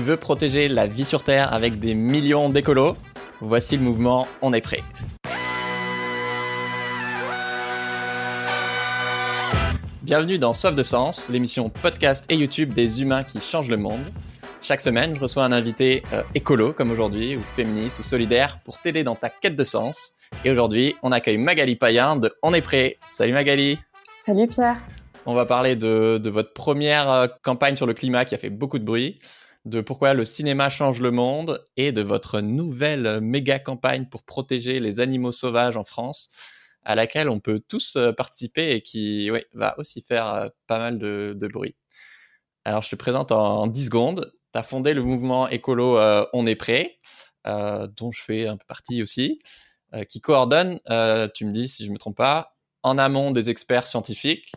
[0.00, 2.96] Tu veux protéger la vie sur Terre avec des millions d'écolos
[3.42, 4.80] Voici le mouvement On est prêt.
[10.00, 14.00] Bienvenue dans Sauf de Sens, l'émission podcast et YouTube des humains qui changent le monde.
[14.62, 18.78] Chaque semaine, je reçois un invité euh, écolo comme aujourd'hui, ou féministe, ou solidaire, pour
[18.78, 20.14] t'aider dans ta quête de sens.
[20.46, 22.96] Et aujourd'hui, on accueille Magali Payen de On est prêt.
[23.06, 23.78] Salut Magali.
[24.24, 24.78] Salut Pierre.
[25.26, 28.48] On va parler de, de votre première euh, campagne sur le climat qui a fait
[28.48, 29.18] beaucoup de bruit
[29.64, 34.80] de pourquoi le cinéma change le monde et de votre nouvelle méga campagne pour protéger
[34.80, 36.30] les animaux sauvages en France,
[36.84, 40.98] à laquelle on peut tous euh, participer et qui va aussi faire euh, pas mal
[40.98, 41.76] de, bruit.
[42.64, 44.32] Alors, je te présente en, 10 secondes.
[44.52, 46.98] Tu as fondé le mouvement écolo euh, On est prêt,
[47.44, 49.38] dont je fais un peu partie aussi,
[50.08, 50.78] qui coordonne,
[51.34, 54.52] tu me dis si je ne me trompe pas, en amont des experts scientifiques,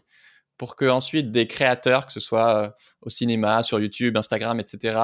[0.63, 2.69] pour que ensuite des créateurs, que ce soit euh,
[3.01, 4.97] au cinéma, sur YouTube, Instagram, etc.,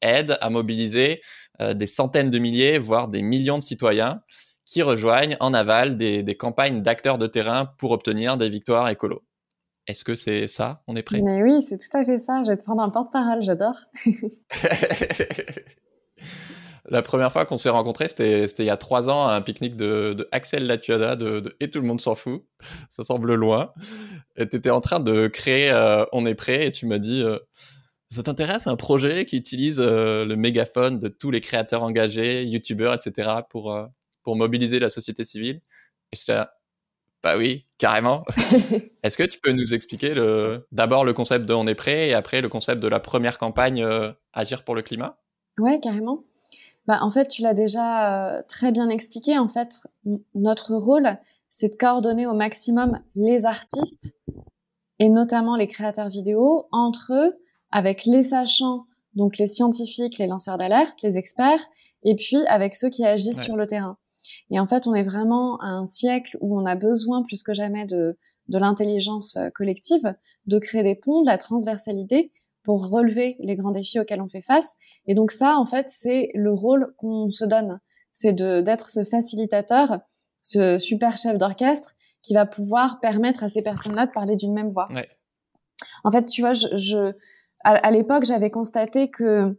[0.00, 1.20] aident à mobiliser
[1.60, 4.22] euh, des centaines de milliers, voire des millions de citoyens
[4.64, 9.24] qui rejoignent en aval des, campagnes d'acteurs de terrain pour obtenir des victoires écolo.
[9.88, 10.84] Est-ce que c'est ça?
[10.86, 11.20] On est prêt?
[11.24, 12.44] Mais oui, c'est tout à fait ça.
[12.44, 13.80] Je vais te prendre un porte-parole, j'adore.
[16.90, 19.76] La première fois qu'on s'est rencontrés, c'était il y a trois ans à un pique-nique
[19.76, 22.44] de, Axel Latuada de, Et tout le monde s'en fout.
[22.90, 23.72] Ça semble loin.
[24.36, 27.22] Et tu étais en train de créer euh, On est prêt et tu m'as dit
[27.22, 27.38] euh,
[28.08, 32.94] Ça t'intéresse un projet qui utilise euh, le mégaphone de tous les créateurs engagés, youtubeurs,
[32.94, 33.30] etc.
[33.48, 33.76] pour,
[34.24, 35.60] pour mobiliser la société civile?
[36.12, 36.54] Et j'étais là
[37.22, 38.24] Bah oui, carrément.
[39.04, 40.12] Est-ce que tu peux nous expliquer
[40.72, 43.86] d'abord le concept de On est prêt et après le concept de la première campagne
[44.32, 45.20] Agir pour le climat?
[45.58, 46.24] Ouais, carrément.
[46.86, 49.38] Bah, en fait, tu l'as déjà euh, très bien expliqué.
[49.38, 49.78] En fait,
[50.34, 54.14] notre rôle, c'est de coordonner au maximum les artistes
[54.98, 57.38] et notamment les créateurs vidéo entre eux,
[57.70, 61.64] avec les sachants, donc les scientifiques, les lanceurs d'alerte, les experts,
[62.02, 63.96] et puis avec ceux qui agissent sur le terrain.
[64.50, 67.54] Et en fait, on est vraiment à un siècle où on a besoin plus que
[67.54, 70.14] jamais de, de l'intelligence euh, collective,
[70.46, 72.32] de créer des ponts, de la transversalité,
[72.62, 74.74] pour relever les grands défis auxquels on fait face.
[75.06, 77.80] Et donc ça, en fait, c'est le rôle qu'on se donne.
[78.12, 80.00] C'est d'être ce facilitateur,
[80.42, 84.70] ce super chef d'orchestre qui va pouvoir permettre à ces personnes-là de parler d'une même
[84.70, 84.88] voix.
[86.04, 87.14] En fait, tu vois, je, je
[87.64, 89.58] à, l'époque, j'avais constaté que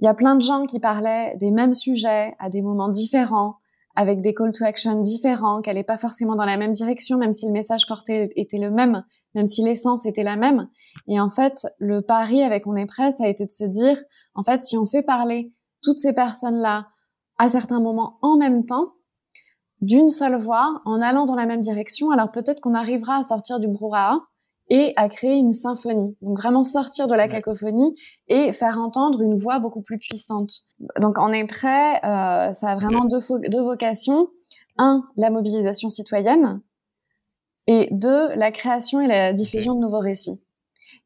[0.00, 3.56] il y a plein de gens qui parlaient des mêmes sujets à des moments différents,
[3.96, 7.32] avec des call to action différents, qui n'allaient pas forcément dans la même direction, même
[7.32, 10.68] si le message porté était le même, même si l'essence était la même.
[11.06, 13.98] Et en fait, le pari avec On est prêt, ça a été de se dire,
[14.34, 15.52] en fait, si on fait parler
[15.82, 16.88] toutes ces personnes-là
[17.38, 18.94] à certains moments en même temps,
[19.80, 23.60] d'une seule voix, en allant dans la même direction, alors peut-être qu'on arrivera à sortir
[23.60, 24.20] du brouhaha
[24.70, 26.16] et à créer une symphonie.
[26.20, 27.94] Donc vraiment sortir de la cacophonie
[28.26, 30.50] et faire entendre une voix beaucoup plus puissante.
[31.00, 34.28] Donc on est prêt, euh, ça a vraiment deux, deux vocations.
[34.76, 36.60] Un, la mobilisation citoyenne,
[37.68, 40.40] et deux, la création et la diffusion de nouveaux récits.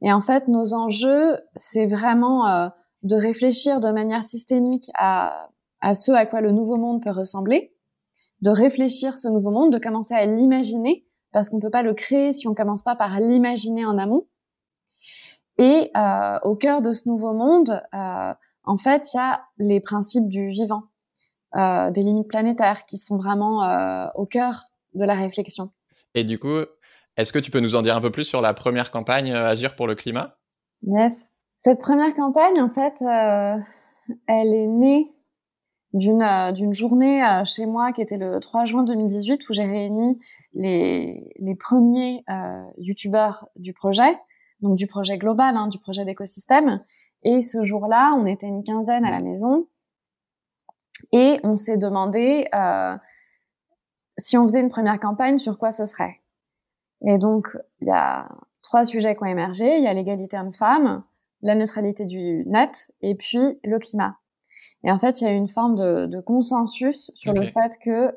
[0.00, 2.68] Et en fait, nos enjeux, c'est vraiment euh,
[3.02, 5.48] de réfléchir de manière systémique à,
[5.80, 7.74] à ce à quoi le nouveau monde peut ressembler,
[8.42, 11.94] de réfléchir ce nouveau monde, de commencer à l'imaginer, parce qu'on ne peut pas le
[11.94, 14.26] créer si on commence pas par l'imaginer en amont.
[15.58, 18.32] Et euh, au cœur de ce nouveau monde, euh,
[18.64, 20.84] en fait, il y a les principes du vivant,
[21.56, 25.72] euh, des limites planétaires qui sont vraiment euh, au cœur de la réflexion.
[26.14, 26.60] Et du coup,
[27.16, 29.48] est-ce que tu peux nous en dire un peu plus sur la première campagne euh,
[29.48, 30.38] Agir pour le climat?
[30.82, 31.28] Yes.
[31.64, 33.54] Cette première campagne, en fait, euh,
[34.26, 35.12] elle est née
[35.92, 40.18] d'une euh, journée chez moi qui était le 3 juin 2018 où j'ai réuni
[40.54, 44.18] les, les premiers euh, youtubeurs du projet,
[44.60, 46.82] donc du projet global, hein, du projet d'écosystème.
[47.24, 49.66] Et ce jour-là, on était une quinzaine à la maison
[51.12, 52.96] et on s'est demandé euh,
[54.18, 56.20] si on faisait une première campagne, sur quoi ce serait?
[57.04, 58.28] Et donc, il y a
[58.62, 59.76] trois sujets qui ont émergé.
[59.76, 61.02] Il y a l'égalité homme-femme,
[61.42, 64.16] la neutralité du net et puis le climat.
[64.84, 67.78] Et en fait, il y a eu une forme de, de consensus sur le fait
[67.82, 68.14] que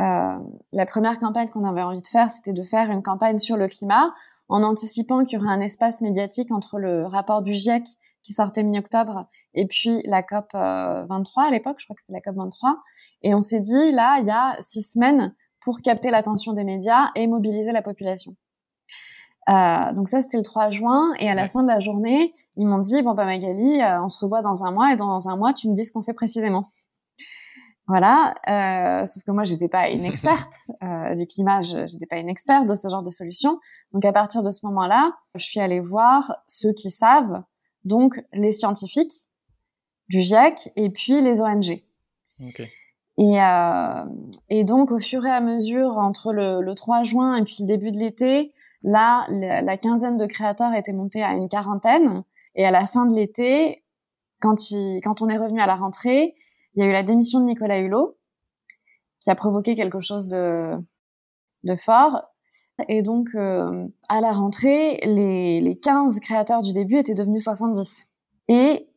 [0.00, 0.38] euh,
[0.72, 3.68] la première campagne qu'on avait envie de faire, c'était de faire une campagne sur le
[3.68, 4.14] climat,
[4.48, 7.84] en anticipant qu'il y aurait un espace médiatique entre le rapport du GIEC
[8.22, 12.12] qui sortait mi-octobre et puis la COP 23 euh, à l'époque, je crois que c'était
[12.12, 12.76] la COP 23.
[13.22, 17.10] Et on s'est dit, là, il y a six semaines pour capter l'attention des médias
[17.14, 18.36] et mobiliser la population.
[19.48, 21.12] Euh, donc ça, c'était le 3 juin.
[21.18, 24.08] Et à la fin de la journée, ils m'ont dit, bon, bah Magali, euh, on
[24.08, 26.12] se revoit dans un mois et dans un mois, tu me dis ce qu'on fait
[26.12, 26.64] précisément.
[27.86, 28.34] Voilà.
[28.48, 32.66] Euh, sauf que moi, j'étais pas une experte euh, du climat, j'étais pas une experte
[32.66, 33.58] de ce genre de solution.
[33.92, 37.42] Donc à partir de ce moment-là, je suis allée voir ceux qui savent,
[37.84, 39.28] donc les scientifiques,
[40.08, 41.82] du GIEC et puis les ONG.
[43.18, 44.04] Et, euh,
[44.48, 47.66] et, donc, au fur et à mesure, entre le, le 3 juin et puis le
[47.66, 52.24] début de l'été, là, la, quinzaine de créateurs était montée à une quarantaine.
[52.54, 53.84] Et à la fin de l'été,
[54.40, 56.34] quand, il, quand on est revenu à la rentrée,
[56.74, 58.16] il y a eu la démission de Nicolas Hulot,
[59.20, 60.72] qui a provoqué quelque chose de,
[61.64, 62.22] de fort.
[62.88, 68.06] Et donc, euh, à la rentrée, les, les 15 créateurs du début étaient devenus 70.
[68.48, 68.88] Et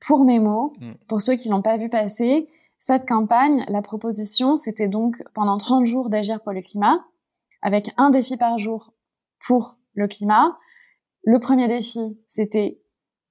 [0.00, 0.92] pour mes mots, mm.
[1.08, 2.48] pour ceux qui l'ont pas vu passer,
[2.78, 7.04] cette campagne, la proposition, c'était donc pendant 30 jours d'agir pour le climat,
[7.60, 8.92] avec un défi par jour
[9.46, 10.58] pour le climat.
[11.24, 12.80] Le premier défi, c'était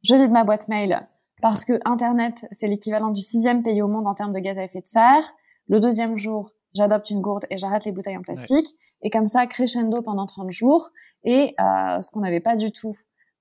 [0.03, 1.07] je vide ma boîte mail
[1.41, 4.63] parce que Internet, c'est l'équivalent du sixième pays au monde en termes de gaz à
[4.63, 5.33] effet de serre.
[5.67, 8.67] Le deuxième jour, j'adopte une gourde et j'arrête les bouteilles en plastique.
[9.01, 10.89] Et comme ça, crescendo pendant 30 jours.
[11.23, 12.95] Et euh, ce qu'on n'avait pas du tout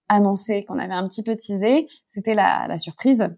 [0.09, 3.29] annoncé, qu'on avait un petit peu teasé, c'était la, la, surprise.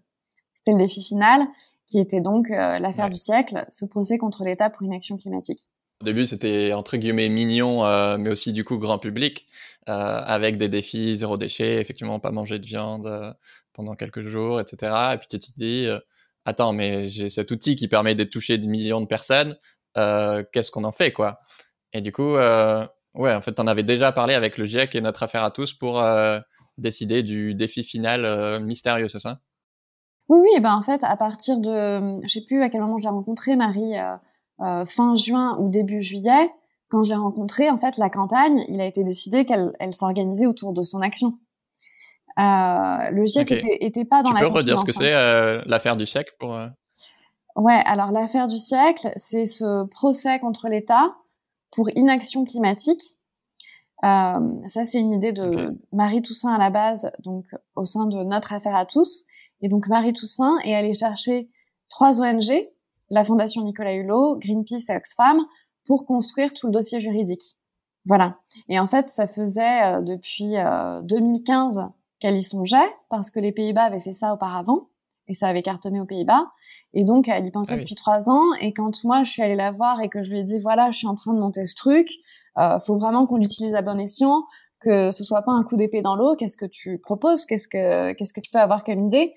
[0.55, 1.47] C'était le défi final,
[1.85, 5.67] qui était donc euh, l'affaire du siècle, ce procès contre l'État pour une action climatique.
[6.03, 9.45] Au début, c'était entre guillemets mignon, euh, mais aussi du coup grand public,
[9.87, 13.31] euh, avec des défis zéro déchet, effectivement pas manger de viande euh,
[13.71, 15.13] pendant quelques jours, etc.
[15.13, 15.87] Et puis tu te dis,
[16.43, 19.57] attends, mais j'ai cet outil qui permet de toucher des millions de personnes,
[19.95, 21.39] qu'est-ce qu'on en fait, quoi
[21.93, 25.23] Et du coup, ouais, en fait, on avait déjà parlé avec le GIEC et notre
[25.23, 26.03] affaire à tous pour
[26.77, 29.39] décider du défi final mystérieux, c'est ça?
[30.29, 33.09] Oui, oui, ben en fait, à partir de, je sais plus à quel moment j'ai
[33.09, 33.95] rencontré Marie.
[34.61, 36.49] Euh, fin juin ou début juillet,
[36.87, 40.45] quand je l'ai rencontré, en fait, la campagne, il a été décidé qu'elle elle, s'organisait
[40.45, 41.39] autour de son action.
[42.39, 43.51] Euh, le GIEC
[43.81, 46.57] était, pas dans la Tu peux redire ce que c'est euh, l'affaire du siècle pour
[47.55, 51.15] Ouais, alors l'affaire du siècle, c'est ce procès contre l'État
[51.71, 53.19] pour inaction climatique.
[54.01, 54.39] ça,
[54.85, 57.45] c'est une idée de Marie Toussaint à la base, donc
[57.75, 59.25] au sein de notre affaire à tous.
[59.61, 61.49] Et donc Marie Toussaint est allée chercher
[61.89, 62.67] trois ONG
[63.13, 65.39] la Fondation Nicolas Hulot, Greenpeace et Oxfam
[65.85, 67.57] pour construire tout le dossier juridique.
[68.05, 68.37] Voilà.
[68.67, 70.55] Et en fait, ça faisait euh, depuis
[71.03, 71.81] 2015 euh,
[72.19, 74.87] qu'elle y songeait parce que les Pays-Bas avaient fait ça auparavant
[75.27, 76.51] et ça avait cartonné aux Pays-Bas.
[76.93, 78.53] Et donc, elle y pensait ah depuis trois ans.
[78.59, 80.91] Et quand moi, je suis allée la voir et que je lui ai dit, voilà,
[80.91, 82.09] je suis en train de monter ce truc,
[82.57, 84.43] euh, faut vraiment qu'on l'utilise à bon escient,
[84.79, 86.35] que ce soit pas un coup d'épée dans l'eau.
[86.35, 87.45] Qu'est-ce que tu proposes?
[87.45, 89.33] Qu'est-ce que qu'est-ce que tu peux avoir comme idée?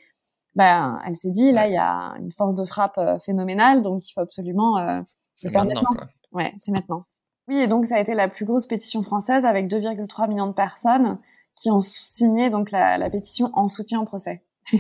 [0.55, 4.09] Ben, elle s'est dit, là, il y a une force de frappe euh, phénoménale, donc
[4.09, 5.03] il faut absolument euh,
[5.45, 5.91] le faire maintenant.
[6.33, 7.05] Ouais, c'est maintenant.
[7.49, 10.53] Oui, et donc ça a été la plus grosse pétition française avec 2,3 millions de
[10.53, 11.19] personnes
[11.55, 14.43] qui ont signé donc la, pétition en soutien au procès.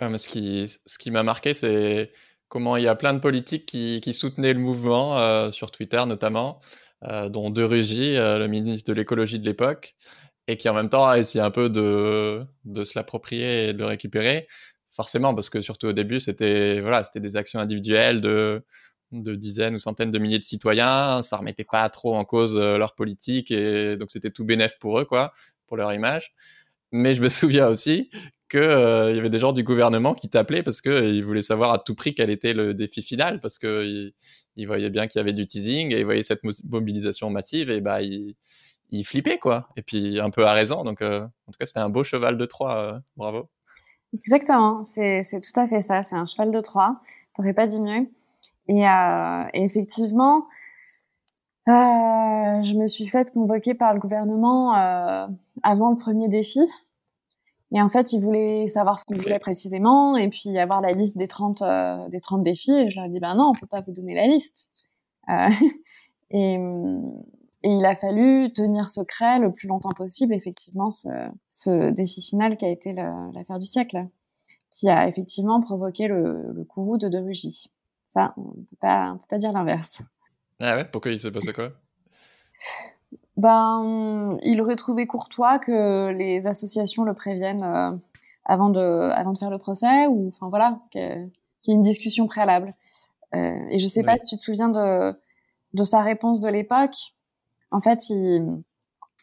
[0.00, 0.28] mais ce
[0.98, 2.12] qui, m'a marqué, c'est
[2.48, 6.60] comment il y a plein de politiques qui, soutenaient le mouvement, euh, sur Twitter notamment,
[7.02, 9.94] dont De Rugy, le ministre de l'écologie de l'époque,
[10.48, 13.78] et qui en même temps a essayé un peu de, de se l'approprier et de
[13.78, 14.48] le récupérer.
[14.90, 18.64] Forcément, parce que surtout au début, c'était voilà, des actions individuelles de,
[19.12, 21.22] de dizaines ou centaines de milliers de citoyens.
[21.22, 24.98] Ça remettait pas trop en cause euh, leur politique et donc c'était tout bénéf pour
[25.00, 25.32] eux, quoi,
[25.66, 26.34] pour leur image.
[26.92, 28.10] Mais je me souviens aussi
[28.50, 31.78] qu'il euh, y avait des gens du gouvernement qui t'appelaient parce qu'ils voulaient savoir à
[31.78, 34.12] tout prix quel était le défi final, parce qu'ils
[34.56, 37.80] ils voyaient bien qu'il y avait du teasing et ils voyaient cette mobilisation massive et
[37.80, 38.34] bah ils
[38.90, 39.68] il flippait quoi.
[39.76, 40.84] Et puis un peu à raison.
[40.84, 42.94] Donc euh, en tout cas, c'était un beau cheval de Troie.
[42.94, 43.48] Euh, bravo.
[44.14, 46.02] Exactement, c'est tout à fait ça.
[46.02, 47.00] C'est un cheval de Troie.
[47.34, 48.08] T'aurais pas dit mieux.
[48.68, 50.46] Et, euh, effectivement,
[51.68, 54.72] je me suis faite convoquer par le gouvernement
[55.62, 56.60] avant le premier défi.
[57.70, 61.18] Et en fait, ils voulaient savoir ce qu'on voulait précisément et puis avoir la liste
[61.18, 61.62] des 30,
[62.10, 62.72] des 30 défis.
[62.72, 64.70] Et je leur ai dit, ben non, on peut pas vous donner la liste.
[66.30, 66.58] et,
[67.64, 71.08] et il a fallu tenir secret le plus longtemps possible, effectivement, ce,
[71.48, 74.06] ce défi final qui a été l'affaire du siècle,
[74.70, 77.70] qui a effectivement provoqué le, le courroux de De Rugy.
[78.14, 80.02] Ça, on ne peut pas, dire l'inverse.
[80.60, 80.84] Ah ouais?
[80.84, 81.70] Pourquoi il s'est passé quoi?
[83.36, 87.92] Ben, il aurait trouvé courtois que les associations le préviennent euh,
[88.44, 92.26] avant, de, avant de faire le procès, ou enfin voilà, qu'il y ait une discussion
[92.26, 92.74] préalable.
[93.34, 95.16] Euh, et je sais pas si tu te souviens de,
[95.74, 96.96] de sa réponse de l'époque.
[97.70, 98.62] En fait, il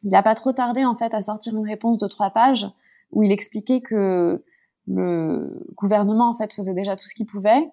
[0.04, 2.68] n'a pas trop tardé en fait à sortir une réponse de trois pages
[3.12, 4.44] où il expliquait que
[4.88, 7.68] le gouvernement en fait faisait déjà tout ce qu'il pouvait,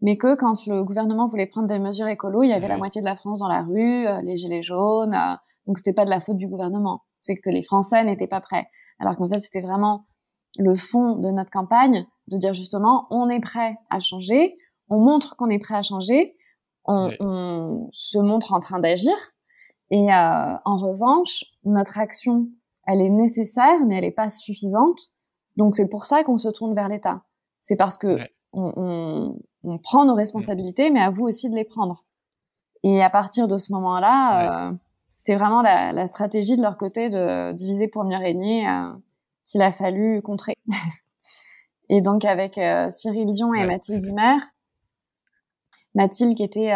[0.00, 3.00] mais que quand le gouvernement voulait prendre des mesures écolo, il y avait la moitié
[3.00, 5.34] de la France dans la rue, euh, les gilets jaunes, euh,
[5.66, 8.66] donc c'était pas de la faute du gouvernement, c'est que les Français n'étaient pas prêts.
[8.98, 10.06] Alors qu'en fait, c'était vraiment
[10.58, 14.56] le fond de notre campagne de dire justement, on est prêt à changer,
[14.88, 16.36] on montre qu'on est prêt à changer,
[16.84, 19.14] on, on se montre en train d'agir,
[19.90, 22.48] et euh, en revanche, notre action,
[22.86, 24.98] elle est nécessaire, mais elle n'est pas suffisante.
[25.56, 27.22] Donc c'est pour ça qu'on se tourne vers l'État.
[27.60, 28.18] C'est parce que
[28.56, 32.02] on, prend nos responsabilités, mais à vous aussi de les prendre.
[32.82, 34.72] Et à partir de ce moment-là, euh,
[35.16, 38.92] c'était vraiment la, stratégie de leur côté de diviser pour mieux régner euh,
[39.44, 40.54] qu'il a fallu contrer.
[41.88, 44.38] et donc avec euh, Cyril Dion et Mathilde Imer,
[45.94, 46.72] Mathilde qui était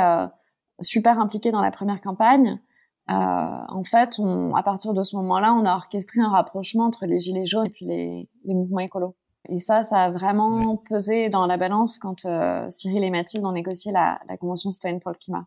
[0.80, 2.58] super impliquée dans la première campagne,
[3.06, 7.18] en fait, on, à partir de ce moment-là, on a orchestré un rapprochement entre les
[7.18, 9.14] gilets jaunes et puis les, les mouvements écolos.
[9.48, 12.26] Et ça, ça a vraiment pesé dans la balance quand
[12.70, 15.46] Cyril et Mathilde ont négocié la, la Convention citoyenne pour le climat.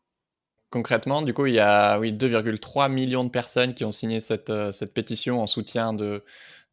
[0.74, 4.50] Concrètement, du coup, il y a oui, 2,3 millions de personnes qui ont signé cette,
[4.50, 6.24] euh, cette pétition en soutien de,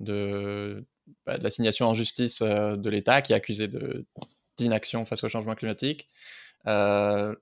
[0.01, 0.87] de,
[1.27, 3.69] bah, de l'assignation en justice euh, de l'État qui est accusé
[4.57, 6.09] d'inaction face au changement climatique.
[6.67, 7.35] Euh,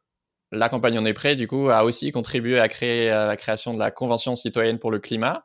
[0.50, 3.72] la campagne On est prêt, du coup, a aussi contribué à créer à la création
[3.72, 5.44] de la Convention citoyenne pour le climat,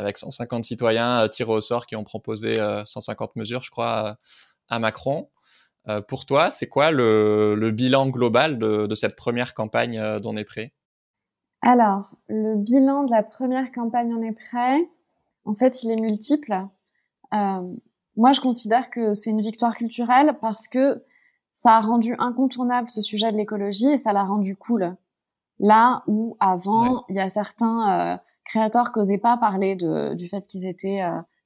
[0.00, 4.16] avec 150 citoyens tirés au sort qui ont proposé 150 mesures, je crois,
[4.68, 5.28] à Macron.
[5.88, 10.44] Euh, pour toi, c'est quoi le, bilan global de, cette première campagne euh, d'On est
[10.44, 10.72] prêt?
[11.62, 14.78] Alors, le bilan de la première campagne On est prêt,
[15.44, 16.66] en fait, il est multiple.
[17.34, 17.74] Euh,
[18.16, 21.04] moi, je considère que c'est une victoire culturelle parce que
[21.52, 24.96] ça a rendu incontournable ce sujet de l'écologie et ça l'a rendu cool.
[25.58, 28.18] Là où avant, il y a certains
[28.50, 31.02] créateurs qui n'osaient pas parler du fait qu'ils étaient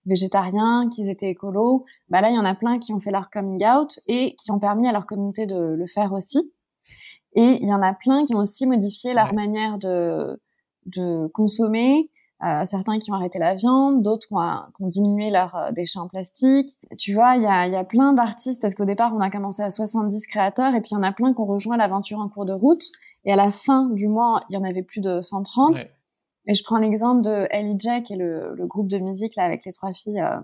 [0.07, 3.31] végétariens, qu'ils étaient écolos, bah là il y en a plein qui ont fait leur
[3.31, 6.53] coming out et qui ont permis à leur communauté de le faire aussi.
[7.35, 10.41] Et il y en a plein qui ont aussi modifié leur manière de,
[10.87, 12.11] de consommer.
[12.43, 16.09] Euh, certains qui ont arrêté la viande, d'autres qui, ont, diminué leurs euh, déchets en
[16.09, 16.77] plastique.
[16.99, 19.63] Tu vois, il y a, y a plein d'artistes parce qu'au départ on a commencé
[19.63, 22.29] à 70 créateurs et puis il y en a plein qui ont rejoint l'aventure en
[22.29, 22.83] cours de route.
[23.25, 25.87] Et à la fin du mois, il y en avait plus de 130.
[26.47, 29.65] Et je prends l'exemple de Ellie Jack, est le, le, groupe de musique là avec
[29.65, 30.41] les trois filles, euh,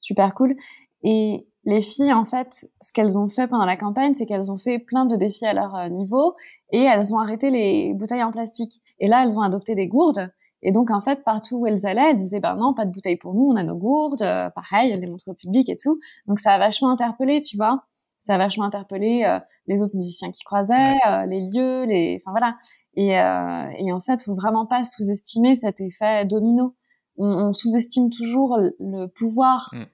[0.00, 0.56] super cool.
[1.02, 4.58] Et les filles, en fait, ce qu'elles ont fait pendant la campagne, c'est qu'elles ont
[4.58, 6.34] fait plein de défis à leur euh, niveau
[6.70, 8.80] et elles ont arrêté les bouteilles en plastique.
[8.98, 10.30] Et là, elles ont adopté des gourdes.
[10.62, 13.16] Et donc, en fait, partout où elles allaient, elles disaient, ben non, pas de bouteilles
[13.16, 14.22] pour nous, on a nos gourdes.
[14.22, 16.00] Euh, pareil, elles les montrent au public et tout.
[16.26, 17.84] Donc, ça a vachement interpellé, tu vois
[18.22, 22.32] ça a vachement interpellé euh, les autres musiciens qui croisaient, euh, les lieux, les, enfin
[22.32, 22.56] voilà.
[22.94, 26.76] Et, euh, et en fait, faut vraiment pas sous-estimer cet effet domino.
[27.16, 29.84] On, on sous-estime toujours le pouvoir mm.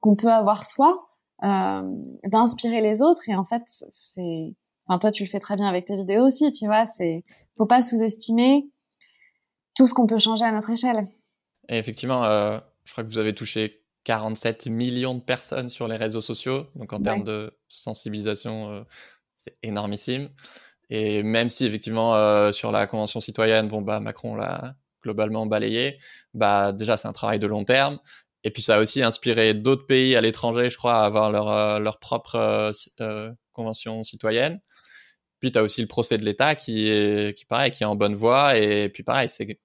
[0.00, 1.06] qu'on peut avoir soi
[1.42, 3.26] d'inspirer les autres.
[3.30, 4.54] Et en fait, c'est,
[4.86, 6.84] enfin toi, tu le fais très bien avec tes vidéos aussi, tu vois.
[6.86, 7.24] C'est,
[7.56, 8.68] faut pas sous-estimer
[9.74, 11.08] tout ce qu'on peut changer à notre échelle.
[11.70, 16.20] Et effectivement, je crois que vous avez touché 47 millions de personnes sur les réseaux
[16.20, 16.62] sociaux.
[16.74, 18.82] Donc en termes de sensibilisation, euh,
[19.36, 20.30] c'est énormissime.
[20.88, 25.98] Et même si effectivement euh, sur la convention citoyenne, bon bah Macron l'a globalement balayé,
[26.34, 27.98] bah déjà c'est un travail de long terme.
[28.42, 31.48] Et puis ça a aussi inspiré d'autres pays à l'étranger, je crois, à avoir leur,
[31.50, 32.72] euh, leur propre
[33.52, 34.60] convention citoyenne.
[35.40, 37.96] Puis tu as aussi le procès de l'État qui est, qui, pareil, qui est en
[37.96, 38.56] bonne voie.
[38.56, 39.58] Et puis pareil, c'est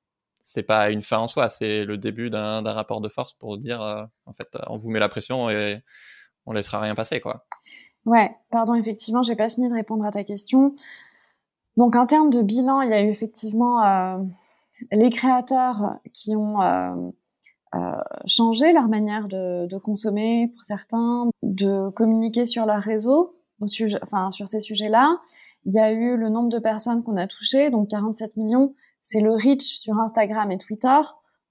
[0.45, 3.81] c'est pas une fin en soi, c'est le début d'un rapport de force pour dire
[3.81, 5.81] euh, en fait on vous met la pression et
[6.45, 7.45] on laissera rien passer quoi.
[8.05, 10.75] Ouais, pardon, effectivement, j'ai pas fini de répondre à ta question.
[11.75, 14.19] Donc en termes de bilan, il y a eu effectivement euh,
[14.91, 16.93] les créateurs qui ont euh,
[18.27, 23.97] changé leur manière de, de, consommer pour certains, de communiquer sur leur réseau, au sujet,
[24.03, 25.19] enfin sur ces sujets-là.
[25.65, 28.75] Il y a eu le nombre de personnes qu'on a touchées, donc 47 millions
[29.05, 30.99] c'est le reach sur Instagram et Twitter.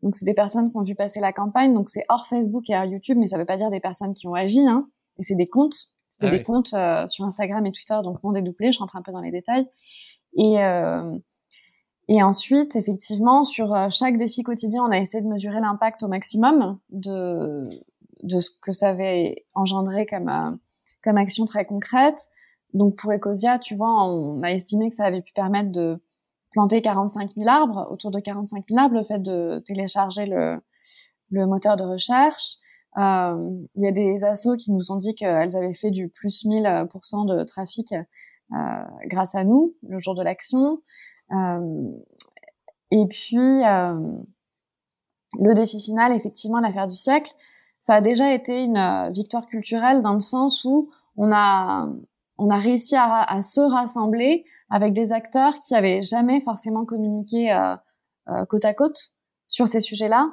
[0.02, 1.72] Donc, c'est des personnes qui ont vu passer la campagne.
[1.72, 4.12] Donc, c'est hors Facebook et hors YouTube, mais ça ne veut pas dire des personnes
[4.12, 4.66] qui ont agi.
[4.66, 4.88] Hein.
[5.20, 5.92] Et c'est des comptes.
[6.10, 8.72] C'était ah des comptes euh, sur Instagram et Twitter, donc non dédoublés.
[8.72, 9.68] Je rentre un peu dans les détails.
[10.32, 11.16] Et, euh,
[12.08, 16.08] et ensuite, effectivement, sur euh, chaque défi quotidien, on a essayé de mesurer l'impact au
[16.08, 17.68] maximum de,
[18.24, 20.58] de ce que ça avait engendré comme,
[21.04, 22.30] comme action très concrète.
[22.72, 26.00] Donc, pour Ecosia, tu vois, on a estimé que ça avait pu permettre de
[26.54, 30.60] planter 45 000 arbres, autour de 45 000 arbres, le fait de télécharger le,
[31.46, 32.58] moteur de recherche.
[32.96, 36.44] Euh, il y a des assos qui nous ont dit qu'elles avaient fait du plus
[36.44, 40.80] 1000% de trafic euh, grâce à nous, le jour de l'action.
[41.32, 41.90] Euh,
[42.92, 43.62] et puis,
[45.40, 47.32] le défi final, effectivement, l'affaire du siècle,
[47.80, 51.88] ça a déjà été une victoire culturelle dans le sens où on a,
[52.38, 57.76] on a réussi à se rassembler avec des acteurs qui avaient jamais forcément communiqué euh,
[58.28, 58.98] euh, côte à côte
[59.46, 60.32] sur ces sujets-là,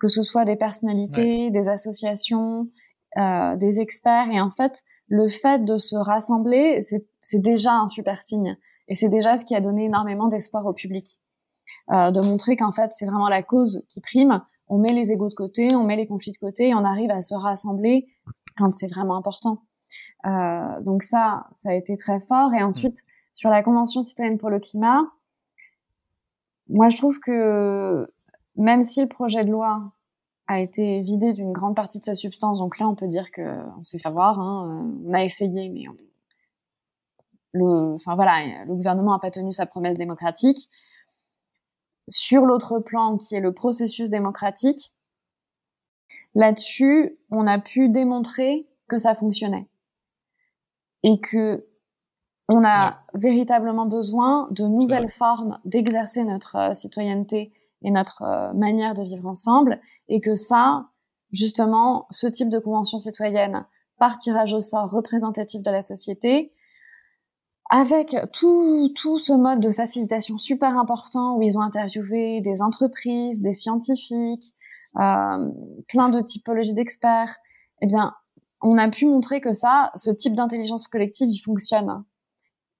[0.00, 2.68] que ce soit des personnalités, des associations,
[3.16, 4.28] euh, des experts.
[4.30, 6.80] Et en fait, le fait de se rassembler,
[7.20, 8.56] c'est déjà un super signe.
[8.88, 11.20] Et c'est déjà ce qui a donné énormément d'espoir au public.
[11.92, 15.28] Euh, de montrer qu'en fait, c'est vraiment la cause qui prime on met les égaux
[15.28, 18.06] de côté, on met les conflits de côté et on arrive à se rassembler
[18.56, 19.62] quand c'est vraiment important.
[20.26, 22.52] Euh, donc ça, ça a été très fort.
[22.52, 22.98] Et ensuite,
[23.38, 25.12] sur la Convention citoyenne pour le climat,
[26.68, 28.12] moi je trouve que
[28.56, 29.92] même si le projet de loi
[30.48, 33.84] a été vidé d'une grande partie de sa substance, donc là on peut dire qu'on
[33.84, 35.84] s'est fait avoir, hein, on a essayé, mais
[37.52, 40.68] le, enfin voilà, le gouvernement n'a pas tenu sa promesse démocratique.
[42.08, 44.96] Sur l'autre plan, qui est le processus démocratique,
[46.34, 49.68] là-dessus, on a pu démontrer que ça fonctionnait
[51.04, 51.68] et que
[52.48, 57.52] on a véritablement besoin de nouvelles formes d'exercer notre euh, citoyenneté
[57.82, 60.88] et notre euh, manière de vivre ensemble, et que ça,
[61.30, 63.66] justement, ce type de convention citoyenne
[63.98, 66.52] par tirage au sort représentatif de la société,
[67.70, 73.42] avec tout, tout ce mode de facilitation super important où ils ont interviewé des entreprises,
[73.42, 74.54] des scientifiques,
[74.96, 75.50] euh,
[75.88, 77.36] plein de typologies d'experts,
[77.82, 78.14] eh bien,
[78.62, 82.04] on a pu montrer que ça, ce type d'intelligence collective, il fonctionne.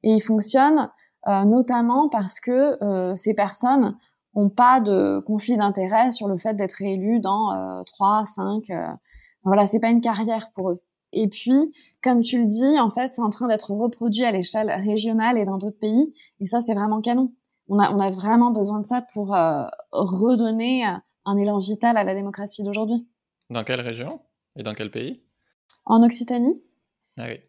[0.02, 0.90] Et il fonctionne
[1.26, 3.96] euh, notamment parce que euh, ces personnes
[4.34, 8.70] n'ont pas de conflit d'intérêt sur le fait d'être réélus dans euh, 3, 5.
[8.70, 8.86] Euh,
[9.42, 10.82] voilà, c'est pas une carrière pour eux.
[11.12, 14.70] Et puis, comme tu le dis, en fait, c'est en train d'être reproduit à l'échelle
[14.70, 16.14] régionale et dans d'autres pays.
[16.40, 17.32] Et ça, c'est vraiment canon.
[17.68, 20.84] On a, on a vraiment besoin de ça pour euh, redonner
[21.24, 23.06] un élan vital à la démocratie d'aujourd'hui.
[23.50, 24.20] Dans quelle région
[24.56, 25.22] et dans quel pays?
[25.84, 26.62] En Occitanie.
[27.16, 27.40] Ah oui.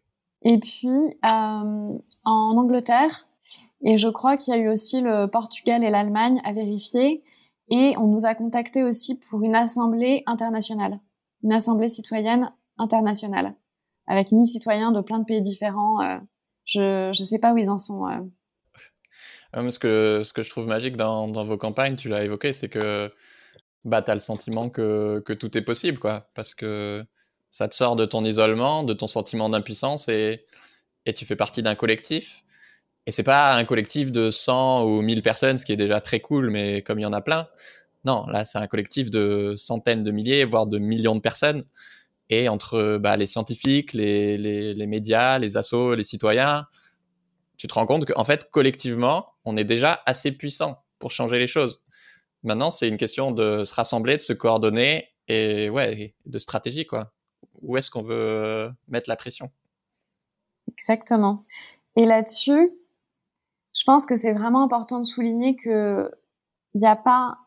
[0.42, 3.26] Et puis euh, en Angleterre.
[3.82, 7.22] Et je crois qu'il y a eu aussi le Portugal et l'Allemagne à vérifier.
[7.70, 11.00] Et on nous a contacté aussi pour une assemblée internationale,
[11.42, 13.54] une assemblée citoyenne internationale,
[14.06, 16.02] avec 1000 citoyens de plein de pays différents.
[16.02, 16.18] Euh,
[16.64, 18.06] je ne sais pas où ils en sont.
[18.08, 19.70] Euh.
[19.70, 22.68] ce, que, ce que je trouve magique dans, dans vos campagnes, tu l'as évoqué, c'est
[22.68, 23.12] que
[23.84, 26.28] bah, tu as le sentiment que, que, tout est possible, quoi.
[26.34, 27.04] Parce que
[27.50, 30.46] ça te sort de ton isolement, de ton sentiment d'impuissance et,
[31.06, 32.44] et tu fais partie d'un collectif.
[33.06, 36.20] Et c'est pas un collectif de 100 ou 1000 personnes, ce qui est déjà très
[36.20, 37.48] cool, mais comme il y en a plein.
[38.04, 41.64] Non, là, c'est un collectif de centaines de milliers, voire de millions de personnes.
[42.28, 46.66] Et entre bah, les scientifiques, les, les, les, médias, les assos, les citoyens,
[47.56, 51.48] tu te rends compte qu'en fait, collectivement, on est déjà assez puissant pour changer les
[51.48, 51.82] choses.
[52.42, 57.12] Maintenant, c'est une question de se rassembler, de se coordonner et ouais, de stratégie, quoi.
[57.62, 59.50] Où est-ce qu'on veut mettre la pression
[60.68, 61.44] Exactement.
[61.96, 62.70] Et là-dessus,
[63.74, 66.10] je pense que c'est vraiment important de souligner que
[66.74, 67.38] il n'y a pas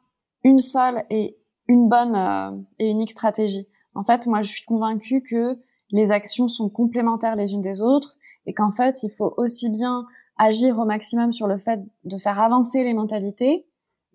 [0.44, 3.68] une seule et une bonne euh, et unique stratégie.
[3.96, 5.58] En fait, moi, je suis convaincue que
[5.92, 10.06] les actions sont complémentaires les unes des autres et qu'en fait, il faut aussi bien
[10.38, 13.66] agir au maximum sur le fait de faire avancer les mentalités,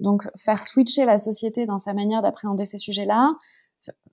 [0.00, 3.32] donc faire switcher la société dans sa manière d'appréhender ces sujets-là,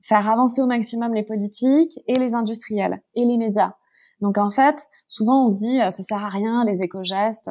[0.07, 3.73] faire avancer au maximum les politiques et les industriels et les médias.
[4.21, 7.49] Donc en fait, souvent on se dit ça sert à rien les éco-gestes.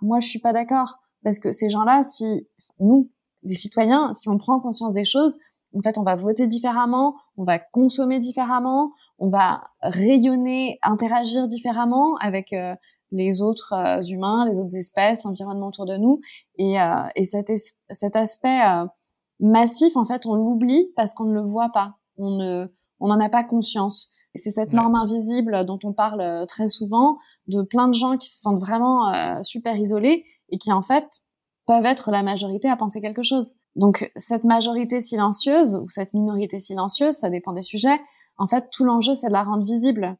[0.00, 2.48] moi je suis pas d'accord parce que ces gens-là, si
[2.78, 3.10] nous,
[3.42, 5.36] les citoyens, si on prend conscience des choses,
[5.76, 12.16] en fait on va voter différemment, on va consommer différemment, on va rayonner, interagir différemment
[12.16, 12.74] avec euh,
[13.12, 16.20] les autres euh, humains, les autres espèces, l'environnement autour de nous,
[16.56, 17.50] et, euh, et cet,
[17.90, 18.60] cet aspect
[19.40, 21.96] massif, en fait, on l'oublie parce qu'on ne le voit pas.
[22.16, 22.66] On ne,
[23.00, 24.12] on n'en a pas conscience.
[24.34, 28.16] Et c'est cette norme invisible dont on parle euh, très souvent de plein de gens
[28.16, 31.20] qui se sentent vraiment euh, super isolés et qui, en fait,
[31.66, 33.54] peuvent être la majorité à penser quelque chose.
[33.76, 38.00] Donc, cette majorité silencieuse ou cette minorité silencieuse, ça dépend des sujets.
[38.36, 40.16] En fait, tout l'enjeu, c'est de la rendre visible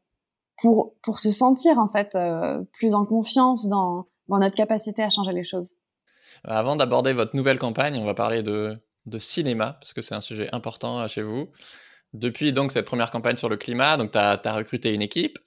[0.61, 5.11] pour, pour se sentir, en fait, euh, plus en confiance dans, dans notre capacité à
[5.11, 5.75] changer les choses.
[6.45, 10.21] Avant d'aborder votre nouvelle campagne, on va parler de, de cinéma, parce que c'est un
[10.21, 11.51] sujet important chez vous.
[12.13, 15.39] Depuis donc cette première campagne sur le climat, donc tu as, recruté une équipe,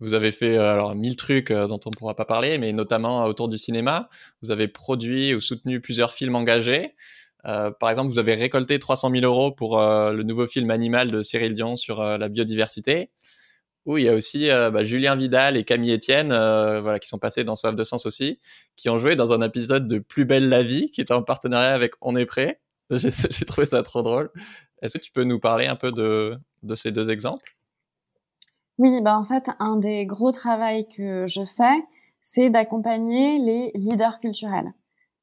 [0.00, 2.72] vous avez fait euh, alors mille trucs euh, dont on ne pourra pas parler, mais
[2.72, 4.08] notamment autour du cinéma.
[4.42, 6.94] Vous avez produit ou soutenu plusieurs films engagés.
[7.46, 11.22] Euh, par exemple, vous avez récolté 300 000 euros pour le nouveau film Animal de
[11.22, 13.10] Cyril Dion sur la biodiversité.
[13.86, 17.44] Où il y a aussi bah, Julien Vidal et Camille Etienne, voilà, qui sont passés
[17.44, 18.38] dans Soif de Sens aussi,
[18.76, 21.72] qui ont joué dans un épisode de Plus belle la vie, qui est en partenariat
[21.74, 22.60] avec On est prêt.
[22.96, 24.30] J'ai trouvé ça trop drôle.
[24.80, 26.38] Est-ce que tu peux nous parler un peu de,
[26.74, 27.56] ces deux exemples?
[28.78, 31.84] Oui, bah en fait, un des gros travaux que je fais,
[32.22, 34.72] c'est d'accompagner les leaders culturels.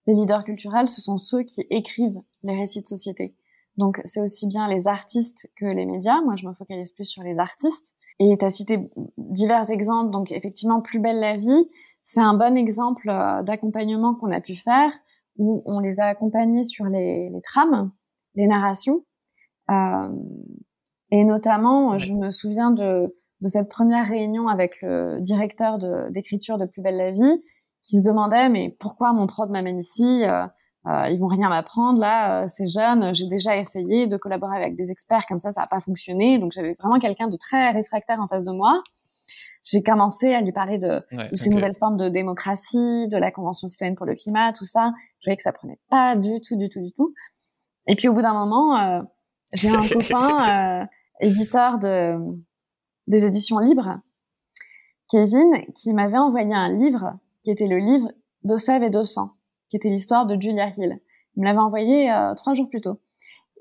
[0.07, 3.33] Les leaders culturels, ce sont ceux qui écrivent les récits de société.
[3.77, 6.21] Donc, c'est aussi bien les artistes que les médias.
[6.21, 7.93] Moi, je me focalise plus sur les artistes.
[8.19, 8.79] Et tu as cité
[9.17, 10.11] divers exemples.
[10.11, 11.69] Donc, effectivement, Plus belle la vie,
[12.03, 14.91] c'est un bon exemple euh, d'accompagnement qu'on a pu faire
[15.37, 17.91] où on les a accompagnés sur les, les trams,
[18.35, 19.03] les narrations.
[19.69, 25.77] et notamment, je me souviens de, de cette première réunion avec le directeur
[26.11, 27.43] d'écriture de, Plus belle la vie,
[27.81, 30.23] qui se demandait mais pourquoi mon prod m'amène ici?
[30.87, 33.13] Euh, ils vont rien m'apprendre là, euh, c'est jeune.
[33.15, 36.37] J'ai déjà essayé de collaborer avec des experts comme ça, ça n'a pas fonctionné.
[36.37, 38.83] Donc j'avais vraiment quelqu'un de très réfractaire en face de moi.
[39.65, 41.01] J'ai commencé à lui parler de,
[41.33, 44.93] ces nouvelles formes de démocratie, de la Convention citoyenne pour le climat, tout ça.
[45.19, 47.13] Je voyais que ça prenait pas du tout, du tout, du tout.
[47.87, 49.01] Et puis au bout d'un moment, euh,
[49.53, 50.85] j'ai un copain euh,
[51.19, 52.15] éditeur de
[53.07, 53.99] des éditions libres,
[55.09, 58.11] Kevin, qui m'avait envoyé un livre qui était le livre
[58.43, 59.35] d'Ossève et de sang
[59.69, 60.99] qui était l'histoire de Julia Hill.
[61.35, 62.99] Il me l'avait envoyé euh, trois jours plus tôt.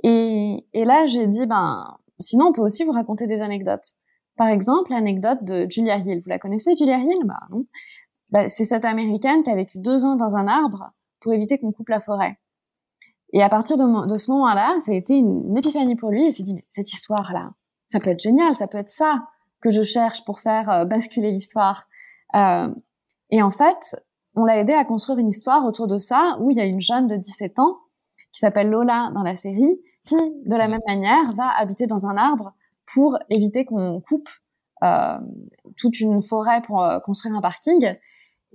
[0.03, 3.95] Et, et là, j'ai dit, ben, sinon, on peut aussi vous raconter des anecdotes.
[4.37, 6.21] Par exemple, l'anecdote de Julia Hill.
[6.23, 7.19] Vous la connaissez, Julia Hill?
[7.25, 7.65] Bah non.
[8.31, 11.73] Bah, c'est cette américaine qui a vécu deux ans dans un arbre pour éviter qu'on
[11.73, 12.39] coupe la forêt.
[13.33, 16.27] Et à partir de, de ce moment-là, ça a été une, épiphanie pour lui.
[16.27, 17.51] Il s'est dit, mais cette histoire-là,
[17.89, 19.27] ça peut être génial, ça peut être ça
[19.61, 21.89] que je cherche pour faire euh, basculer l'histoire.
[22.35, 22.73] Euh,
[23.31, 23.97] et en fait,
[24.37, 26.81] on l'a aidé à construire une histoire autour de ça, où il y a une
[26.81, 27.79] jeune de 17 ans
[28.33, 32.17] qui s'appelle Lola dans la série, qui, de la même manière, va habiter dans un
[32.17, 32.53] arbre
[32.93, 34.29] pour éviter qu'on coupe
[34.83, 35.19] euh,
[35.77, 37.97] toute une forêt pour euh, construire un parking.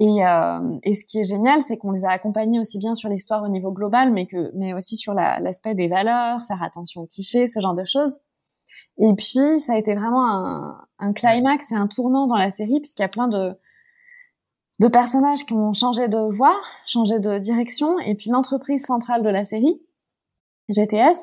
[0.01, 3.09] Et, euh, et, ce qui est génial, c'est qu'on les a accompagnés aussi bien sur
[3.09, 7.07] l'histoire au niveau global, mais que, mais aussi sur l'aspect des valeurs, faire attention aux
[7.07, 8.17] clichés, ce genre de choses.
[8.97, 12.79] Et puis, ça a été vraiment un, un climax et un tournant dans la série,
[12.79, 13.57] puisqu'il y a plein de,
[14.79, 19.29] de personnages qui ont changé de voie, changé de direction, et puis l'entreprise centrale de
[19.29, 19.81] la série,
[20.69, 21.17] GTS,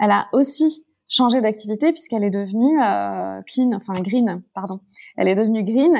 [0.00, 4.80] elle a aussi changé d'activité puisqu'elle est devenue euh, clean, enfin green, pardon.
[5.16, 5.96] Elle est devenue green.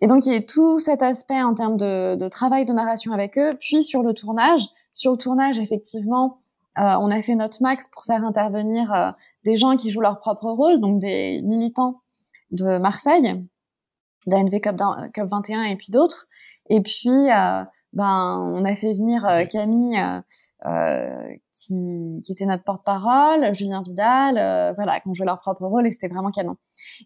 [0.00, 3.38] Et donc il y a tout cet aspect en termes de, travail de narration avec
[3.38, 3.56] eux.
[3.60, 4.62] Puis sur le tournage,
[4.92, 6.38] sur le tournage effectivement,
[6.78, 9.10] euh, on a fait notre max pour faire intervenir euh,
[9.44, 12.00] des gens qui jouent leur propre rôle, donc des militants
[12.50, 13.44] de Marseille,
[14.26, 14.76] d'ANV Cup,
[15.12, 16.28] Cup 21 et puis d'autres.
[16.68, 20.00] Et puis, euh, ben, on a fait venir euh, Camille,
[20.64, 25.86] euh, qui, qui, était notre porte-parole, Julien Vidal, voilà, qui ont joué leur propre rôle
[25.86, 26.56] et c'était vraiment canon.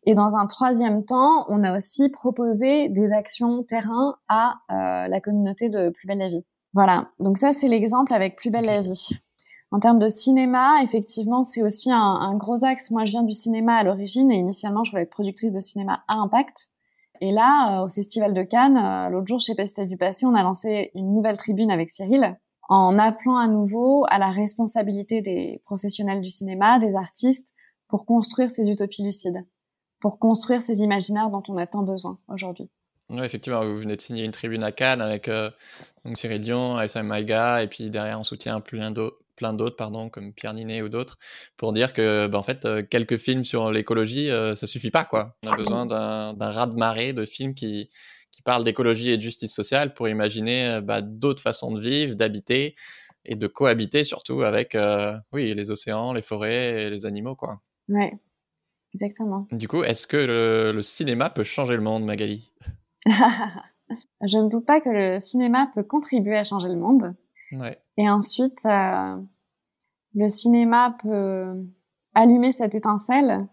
[0.05, 5.68] Et dans un troisième temps, on a aussi proposé des actions terrain à la communauté
[5.68, 6.44] de Plus belle la vie.
[6.72, 9.11] Voilà, donc ça c'est l'exemple avec Plus belle la vie.
[9.72, 12.92] En termes de cinéma, effectivement, c'est aussi un, un, gros axe.
[12.92, 16.05] Moi, je viens du cinéma à l'origine et initialement, je voulais être productrice de cinéma
[16.07, 16.70] à impact.
[17.20, 20.35] Et là, euh, au Festival de Cannes, euh, l'autre jour chez Peste vu passer, on
[20.35, 22.37] a lancé une nouvelle tribune avec Cyril
[22.68, 27.55] en appelant à nouveau à la responsabilité des professionnels du cinéma, des artistes,
[27.88, 29.46] pour construire ces utopies lucides,
[30.00, 32.68] pour construire ces imaginaires dont on a tant besoin aujourd'hui.
[33.09, 35.50] Oui, effectivement, vous venez de signer une tribune à Cannes avec euh,
[36.14, 38.90] Cyril Dion, Aïssa Maïga, et puis derrière on soutient plein
[39.37, 41.18] plein d'autres, pardon, comme Pierre Ninet ou d'autres,
[41.57, 45.05] pour dire que, bah, en fait, euh, quelques films sur l'écologie, euh, ça suffit pas,
[45.05, 45.37] quoi.
[45.44, 47.88] On a besoin d'un raz-de-marée de films qui,
[48.33, 52.14] qui parlent d'écologie et de justice sociale pour imaginer euh, bah, d'autres façons de vivre,
[52.16, 52.75] d'habiter
[53.25, 54.77] et de cohabiter surtout avec,
[55.33, 57.61] oui, les océans, les forêts et les animaux, quoi.
[57.88, 58.12] Ouais,
[58.94, 59.49] exactement.
[59.51, 62.53] Du coup, est-ce que le, le cinéma peut changer le monde, Magali?
[64.22, 67.16] Je ne doute pas que le cinéma peut contribuer à changer le monde.
[67.96, 69.16] Et ensuite, euh,
[70.14, 71.54] le cinéma peut
[72.14, 73.46] allumer cette étincelle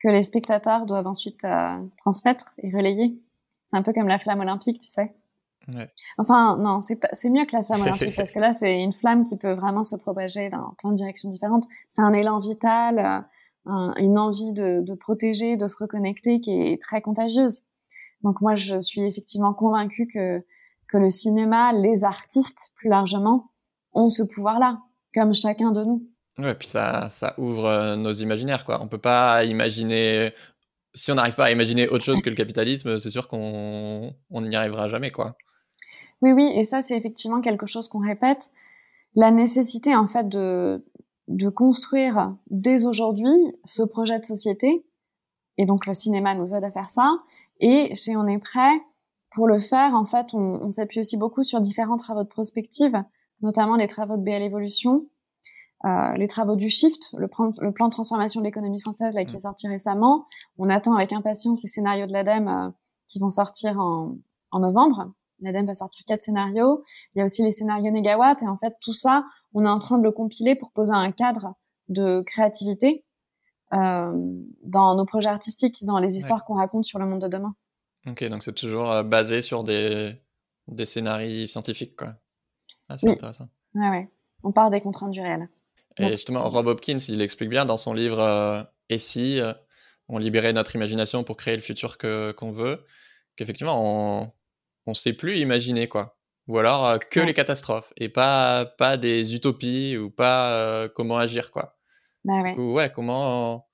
[0.00, 3.18] que les spectateurs doivent ensuite euh, transmettre et relayer.
[3.66, 5.14] C'est un peu comme la flamme olympique, tu sais.
[6.18, 9.38] Enfin, non, c'est mieux que la flamme olympique parce que là, c'est une flamme qui
[9.38, 11.64] peut vraiment se propager dans plein de directions différentes.
[11.88, 13.26] C'est un élan vital,
[13.66, 17.62] euh, une envie de, de, protéger, de se reconnecter qui est très contagieuse.
[18.22, 20.44] Donc moi, je suis effectivement convaincue que
[20.88, 23.50] que le cinéma, les artistes plus largement,
[23.92, 24.80] ont ce pouvoir-là,
[25.14, 26.06] comme chacun de nous.
[26.38, 28.82] Ouais, puis ça, ça ouvre euh, nos imaginaires, quoi.
[28.82, 30.32] On peut pas imaginer,
[30.92, 34.56] si on n'arrive pas à imaginer autre chose que le capitalisme, c'est sûr qu'on n'y
[34.56, 35.36] arrivera jamais, quoi.
[36.22, 38.50] Oui, oui, et ça, c'est effectivement quelque chose qu'on répète.
[39.14, 40.84] La nécessité, en fait, de,
[41.28, 44.84] de construire dès aujourd'hui ce projet de société.
[45.56, 47.12] Et donc, le cinéma nous aide à faire ça.
[47.60, 48.72] Et chez On est prêt,
[49.34, 53.02] pour le faire, en fait, on, on s'appuie aussi beaucoup sur différents travaux de prospective,
[53.42, 55.06] notamment les travaux de BL Evolution,
[55.84, 59.24] euh, les travaux du Shift, le plan, le plan de transformation de l'économie française là,
[59.24, 59.36] qui mm.
[59.36, 60.24] est sorti récemment.
[60.56, 62.70] On attend avec impatience les scénarios de l'ADEME euh,
[63.06, 64.16] qui vont sortir en,
[64.50, 65.12] en novembre.
[65.40, 66.82] L'ADEME va sortir quatre scénarios.
[67.14, 68.42] Il y a aussi les scénarios Négawatt.
[68.42, 71.12] Et en fait, tout ça, on est en train de le compiler pour poser un
[71.12, 71.54] cadre
[71.88, 73.04] de créativité
[73.74, 74.12] euh,
[74.62, 77.54] dans nos projets artistiques, dans les histoires qu'on raconte sur le monde de demain.
[78.06, 80.14] Ok, donc c'est toujours euh, basé sur des,
[80.68, 82.14] des scénarios scientifiques, quoi.
[82.88, 83.48] Ah, c'est intéressant.
[83.74, 84.08] Ouais, ouais.
[84.42, 85.48] On part des contraintes du réel.
[85.96, 89.40] Et justement, Rob Hopkins, il explique bien dans son livre Et si
[90.08, 92.84] on libérait notre imagination pour créer le futur que qu'on veut,
[93.36, 94.34] qu'effectivement,
[94.86, 96.18] on ne sait plus imaginer, quoi.
[96.46, 101.78] Ou alors que les catastrophes et pas, pas des utopies ou pas comment agir, quoi.
[102.24, 102.54] Bah ouais.
[102.54, 103.66] ouais, comment,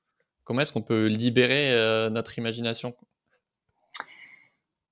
[0.45, 1.75] comment est-ce qu'on peut libérer
[2.11, 2.95] notre imagination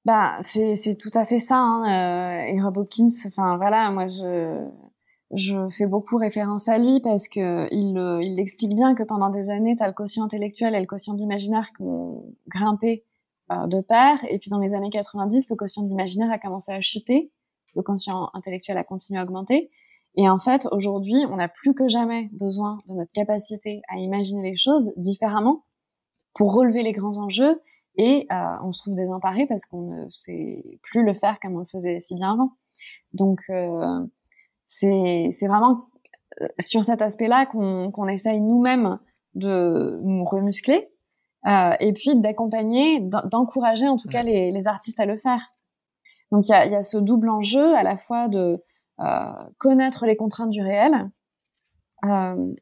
[0.04, 1.56] bah, c'est tout à fait ça.
[1.56, 4.64] Hein, euh, et Rob Hopkins, enfin voilà, moi je
[5.32, 9.50] je fais beaucoup référence à lui parce que il, il explique bien que pendant des
[9.50, 13.04] années, tu as le quotient intellectuel et le quotient d'imaginaire qui ont grimpé
[13.50, 14.18] euh, de pair.
[14.28, 17.30] Et puis dans les années 90, le quotient d'imaginaire a commencé à chuter,
[17.74, 19.70] le quotient intellectuel a continué à augmenter.
[20.16, 24.42] Et en fait, aujourd'hui, on n'a plus que jamais besoin de notre capacité à imaginer
[24.50, 25.64] les choses différemment
[26.34, 27.58] pour relever les grands enjeux
[27.98, 31.58] et euh, on se trouve désemparé parce qu'on ne sait plus le faire comme on
[31.58, 32.52] le faisait si bien avant.
[33.12, 34.06] Donc euh,
[34.64, 35.88] c'est vraiment
[36.40, 38.98] euh, sur cet aspect-là qu'on essaye nous-mêmes
[39.34, 40.88] de nous remuscler
[41.46, 45.52] euh, et puis d'accompagner, d'encourager en tout cas les, les, artistes à le faire.
[46.30, 48.62] Donc il y a, y a, ce double enjeu à la fois de
[49.58, 51.08] connaître les contraintes du réel,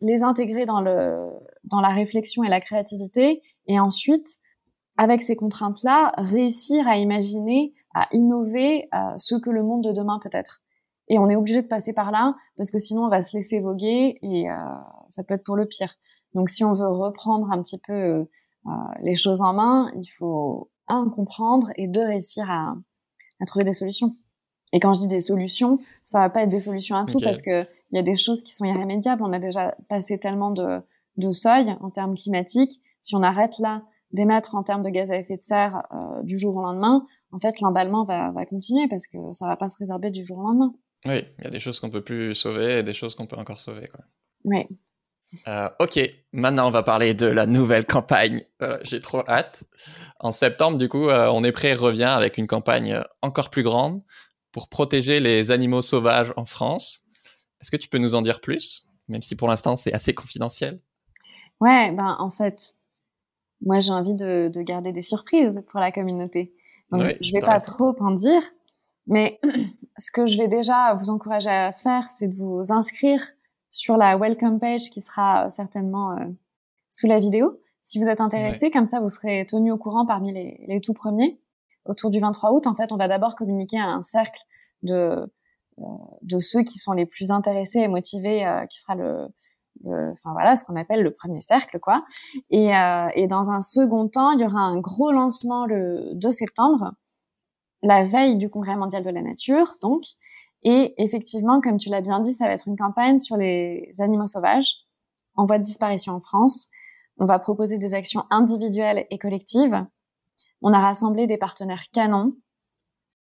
[0.03, 1.31] les intégrer dans, le,
[1.65, 4.39] dans la réflexion et la créativité, et ensuite
[4.97, 10.19] avec ces contraintes-là, réussir à imaginer, à innover euh, ce que le monde de demain
[10.23, 10.63] peut être.
[11.09, 13.61] Et on est obligé de passer par là parce que sinon on va se laisser
[13.61, 14.55] voguer et euh,
[15.09, 15.95] ça peut être pour le pire.
[16.35, 18.25] Donc si on veut reprendre un petit peu euh,
[19.03, 22.75] les choses en main, il faut un comprendre et deux réussir à,
[23.41, 24.13] à, trouver des solutions.
[24.73, 27.41] Et quand je dis des solutions, ça va pas être des solutions à tout parce
[27.41, 29.23] que il y a des choses qui sont irrémédiables.
[29.23, 30.81] On a déjà passé tellement de,
[31.17, 32.83] de seuil en termes climatiques.
[33.01, 36.39] Si on arrête là d'émettre en termes de gaz à effet de serre euh, du
[36.39, 39.77] jour au lendemain, en fait, l'emballement va, va, continuer parce que ça va pas se
[39.77, 40.75] résorber du jour au lendemain.
[41.05, 43.37] Oui, il y a des choses qu'on peut plus sauver et des choses qu'on peut
[43.37, 43.89] encore sauver.
[43.89, 44.01] Quoi.
[44.45, 44.67] Oui.
[45.49, 45.99] Euh, ok,
[46.33, 48.45] maintenant on va parler de la nouvelle campagne.
[48.83, 49.65] J'ai trop hâte.
[50.21, 54.03] En septembre, du coup, euh, On est prêt revient avec une campagne encore plus grande
[54.53, 57.05] pour protéger les animaux sauvages en France.
[57.61, 60.81] Est-ce que tu peux nous en dire plus, même si pour l'instant c'est assez confidentiel?
[61.61, 62.76] Ouais, ben en fait,
[63.61, 66.55] moi j'ai envie de, de, garder des surprises pour la communauté.
[66.91, 68.43] Donc je vais pas trop en dire,
[69.07, 69.41] mais
[69.99, 73.23] ce que je vais déjà vous encourager à faire, c'est de vous inscrire
[73.71, 76.27] sur la welcome page qui sera euh, certainement euh,
[76.91, 77.61] sous la vidéo.
[77.83, 80.95] Si vous êtes intéressé, comme ça vous serez tenu au courant parmi les, les, tout
[80.95, 81.41] premiers.
[81.85, 84.41] Autour du 23 août, en fait, on va d'abord communiquer à un cercle
[84.83, 85.33] de,
[85.79, 85.85] de,
[86.23, 89.29] de ceux qui sont les plus intéressés et motivés, euh, qui sera le,
[89.85, 92.03] enfin voilà, ce qu'on appelle le premier cercle, quoi.
[92.51, 96.33] Et, euh, et, dans un second temps, il y aura un gros lancement le 2
[96.33, 96.93] septembre,
[97.83, 100.05] la veille du Congrès mondial de la nature, donc.
[100.63, 104.27] Et effectivement, comme tu l'as bien dit, ça va être une campagne sur les animaux
[104.27, 104.87] sauvages
[105.37, 106.69] en voie de disparition en France.
[107.19, 109.85] On va proposer des actions individuelles et collectives.
[110.63, 112.35] On a rassemblé des partenaires canons,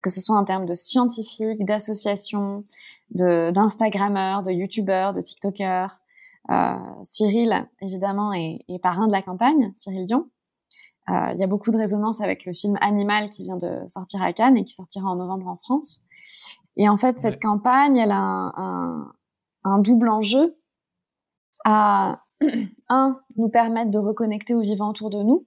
[0.02, 2.64] que ce soit en termes de scientifiques, d'associations,
[3.10, 6.01] d'instagrammeurs, de, youtubeurs, de tiktokers,
[7.04, 10.28] Cyril, évidemment, est, est, parrain de la campagne, Cyril Dion.
[11.08, 14.22] Euh, il y a beaucoup de résonance avec le film Animal qui vient de sortir
[14.22, 16.02] à Cannes et qui sortira en novembre en France.
[16.76, 19.12] Et en fait, cette campagne, elle a un, un,
[19.64, 20.56] un double enjeu
[21.64, 22.22] à,
[22.88, 25.46] un, nous permettre de reconnecter aux vivants autour de nous.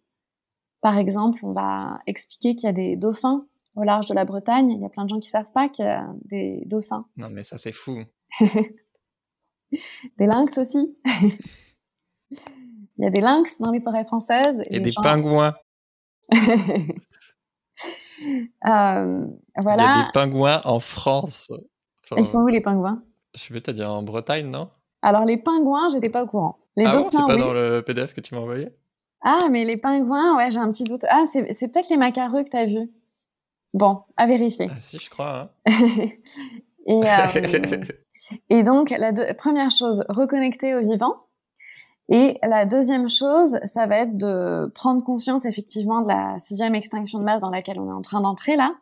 [0.82, 4.70] Par exemple, on va expliquer qu'il y a des dauphins au large de la Bretagne.
[4.70, 7.06] Il y a plein de gens qui savent pas qu'il y a des dauphins.
[7.18, 8.02] Non, mais ça, c'est fou.
[10.18, 10.98] des lynx aussi.
[12.98, 14.64] Il y a des lynx dans les forêts françaises.
[14.70, 15.56] Et, des pingouins.
[18.66, 19.84] Euh, voilà.
[19.84, 21.52] Il y a des pingouins en France.
[22.16, 23.04] Ils sont où les pingouins?
[23.36, 24.70] Je vais te dire en Bretagne, non?
[25.02, 26.58] Alors les pingouins, j'étais pas au courant.
[26.78, 28.70] Les ah bon, c'est pas dans le PDF que tu m'as envoyé?
[29.22, 31.04] Ah, mais les pingouins, ouais, j'ai un petit doute.
[31.10, 32.90] Ah, c'est peut-être les macareux que tu as vus.
[33.74, 34.70] Bon, à vérifier.
[34.72, 35.52] Ah, si, je crois.
[35.68, 36.10] Hein.
[36.88, 37.80] Et euh,
[38.50, 41.26] Et donc, la première chose, reconnecter au vivant.
[42.10, 47.20] Et la deuxième chose, ça va être de prendre conscience effectivement de la sixième extinction
[47.20, 48.76] de masse dans laquelle on est en train d'entrer là,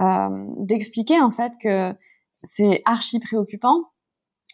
[0.00, 1.94] euh, d'expliquer en fait que
[2.42, 3.90] c'est archi préoccupant,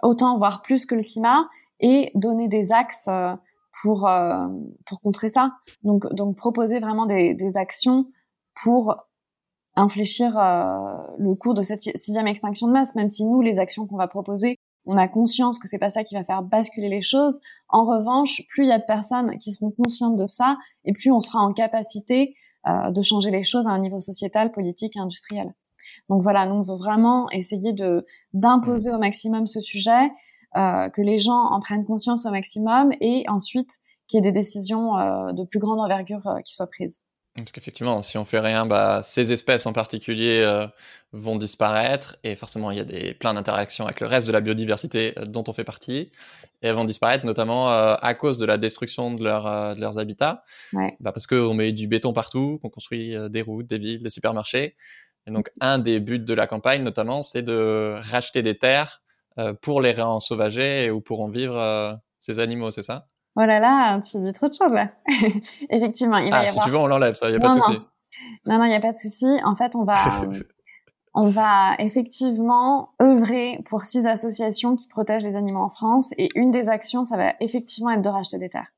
[0.03, 3.35] autant voire plus que le climat, et donner des axes euh,
[3.83, 4.49] pour euh,
[4.87, 5.53] pour contrer ça.
[5.85, 8.07] Donc donc proposer vraiment des, des actions
[8.63, 8.97] pour
[9.81, 13.87] infléchir euh, le cours de cette sixième extinction de masse, même si nous, les actions
[13.87, 17.03] qu'on va proposer, on a conscience que c'est pas ça qui va faire basculer les
[17.03, 17.41] choses.
[17.69, 21.11] En revanche, plus il y a de personnes qui seront conscientes de ça, et plus
[21.11, 22.35] on sera en capacité
[22.67, 25.53] euh, de changer les choses à un niveau sociétal, politique et industriel.
[26.09, 30.11] Donc voilà, nous on veut vraiment essayer de d'imposer au maximum ce sujet,
[30.55, 33.71] que les gens en prennent conscience au maximum et ensuite
[34.09, 34.95] qu'il y ait des décisions
[35.33, 37.01] de plus grande envergure qui soient prises.
[37.37, 40.67] Parce qu'effectivement, si on fait rien, bah, ces espèces en particulier euh,
[41.13, 44.41] vont disparaître et forcément il y a des, plein d'interactions avec le reste de la
[44.41, 46.11] biodiversité euh, dont on fait partie
[46.63, 49.99] et elles vont disparaître notamment euh, à cause de la destruction de, leur, de leurs
[49.99, 50.45] habitats.
[50.73, 50.97] Ouais.
[50.99, 54.77] Bah, parce qu'on met du béton partout, qu'on construit des routes, des villes, des supermarchés.
[55.27, 59.03] Et donc un des buts de la campagne notamment, c'est de racheter des terres
[59.63, 63.07] pour les réensauvager ou pour en vivre ces animaux, c'est ça?
[63.37, 64.91] Oh là là, tu dis trop de choses là.
[65.71, 67.55] Effectivement, il va ah, y si tu veux, on l'enlève, ça, il n'y a pas
[67.55, 67.79] de souci.
[68.47, 69.27] Non, non, il n'y a pas de souci.
[69.45, 69.95] En fait, on va,
[71.15, 76.11] on va effectivement œuvrer pour six associations qui protègent les animaux en France.
[76.19, 78.73] Et une des actions, ça va effectivement être de racheter des terres.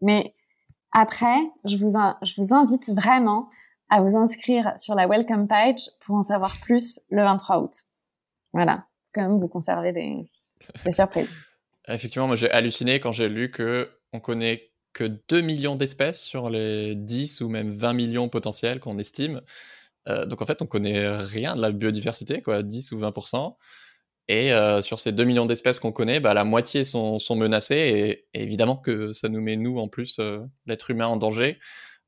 [0.00, 0.32] Mais
[0.92, 3.50] après, je vous, je vous invite vraiment
[3.90, 7.72] à vous inscrire sur la welcome page pour en savoir plus le 23 août.
[8.52, 8.84] Voilà.
[9.12, 10.30] Comme vous conservez des,
[10.84, 11.30] des surprises.
[11.88, 16.50] Effectivement, moi j'ai halluciné quand j'ai lu que on connaît que 2 millions d'espèces sur
[16.50, 19.42] les 10 ou même 20 millions potentiels qu'on estime.
[20.08, 23.56] Euh, donc en fait, on connaît rien de la biodiversité, quoi, 10 ou 20%.
[24.28, 28.26] Et euh, sur ces 2 millions d'espèces qu'on connaît, bah, la moitié sont, menacées.
[28.34, 31.58] Et, évidemment que ça nous met, nous, en plus, euh, l'être humain en danger.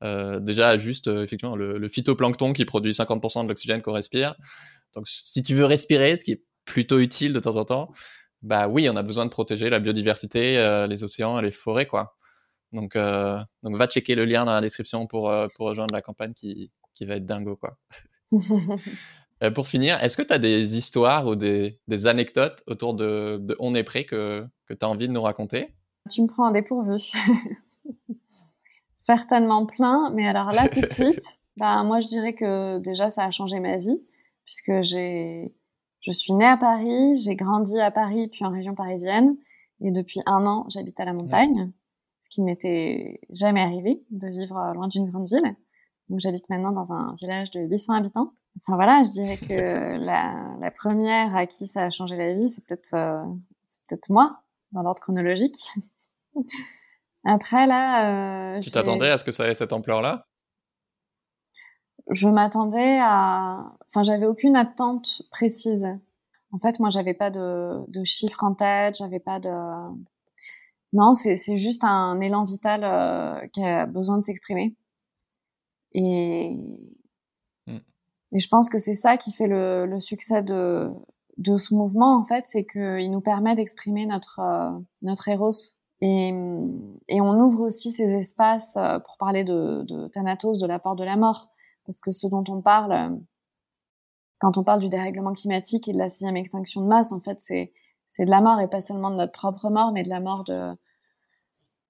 [0.01, 4.35] déjà, juste, effectivement, le, le, phytoplancton qui produit 50% de l'oxygène qu'on respire.
[4.93, 7.91] Donc si tu veux respirer, ce qui est plutôt utile de temps en temps,
[8.41, 11.85] bah oui, on a besoin de protéger la biodiversité, euh, les océans et les forêts,
[11.85, 12.15] quoi.
[12.71, 16.01] Donc, euh, donc va checker le lien dans la description pour, euh, pour rejoindre la
[16.01, 17.77] campagne qui, qui va être dingo, quoi.
[19.55, 23.55] pour finir, est-ce que tu as des histoires ou des, des anecdotes autour de, de,
[23.59, 25.75] On est prêt que, que tu as envie de nous raconter?
[26.09, 26.99] Tu me prends en dépourvu.
[28.97, 31.23] Certainement plein, mais alors là, tout de suite,
[31.57, 34.01] bah, moi je dirais que déjà ça a changé ma vie,
[34.45, 35.53] puisque j'ai
[36.01, 39.37] je suis née à Paris, j'ai grandi à Paris puis en région parisienne
[39.81, 41.71] et depuis un an j'habite à la montagne,
[42.21, 45.55] ce qui ne m'était jamais arrivé de vivre euh, loin d'une grande ville.
[46.09, 48.33] Donc j'habite maintenant dans un village de 800 habitants.
[48.59, 52.49] Enfin voilà, je dirais que la, la première à qui ça a changé la vie,
[52.49, 53.23] c'est peut-être euh,
[53.87, 55.69] peut-être moi dans l'ordre chronologique.
[57.23, 60.27] Après là, euh, tu t'attendais à ce que ça ait cette ampleur-là?
[62.09, 65.87] Je m'attendais à, enfin, j'avais aucune attente précise.
[66.51, 69.49] En fait, moi, j'avais pas de, de chiffres en tête, j'avais pas de,
[70.93, 74.75] non, c'est, juste un élan vital euh, qui a besoin de s'exprimer.
[75.93, 76.57] Et,
[77.67, 77.77] mm.
[78.33, 80.91] et je pense que c'est ça qui fait le, le succès de,
[81.37, 85.51] de ce mouvement, en fait, c'est qu'il nous permet d'exprimer notre, euh, notre héros.
[86.01, 86.29] Et,
[87.07, 91.03] et on ouvre aussi ces espaces euh, pour parler de, de Thanatos, de l'apport de
[91.05, 91.51] la mort
[91.91, 93.09] parce que ce dont on parle, euh,
[94.39, 97.41] quand on parle du dérèglement climatique et de la sixième extinction de masse, en fait,
[97.41, 97.73] c'est
[98.07, 100.43] c'est de la mort et pas seulement de notre propre mort, mais de la mort
[100.43, 100.71] de